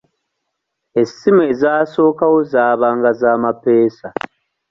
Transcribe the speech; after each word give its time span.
Essimu 1.01 1.41
ezasookawo 1.51 2.37
zaabanga 2.51 3.09
za 3.21 3.31
mapeesa. 3.43 4.07